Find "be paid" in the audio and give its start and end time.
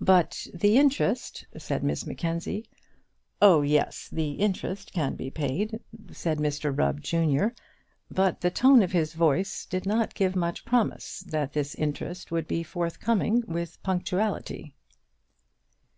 5.14-5.78